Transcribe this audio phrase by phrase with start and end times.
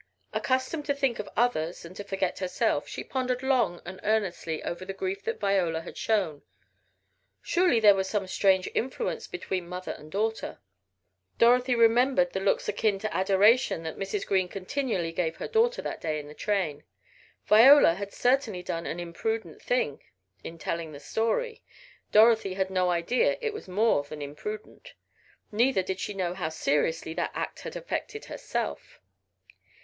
[0.33, 4.83] Accustomed to think of others and to forget herself, she pondered long and earnestly over
[4.83, 6.41] the grief that Viola had shown.
[7.43, 10.57] Surely there was some strange influence between mother and daughter.
[11.37, 14.25] Dorothy remembered the looks akin to adoration that Mrs.
[14.25, 16.83] Green continually gave her daughter that day in the train.
[17.45, 20.01] Viola had certainly done an imprudent thing
[20.43, 21.61] in telling the story,
[22.11, 24.95] Dorothy had no idea it was more than imprudent;
[25.51, 28.99] neither did she know how seriously that act had affected herself.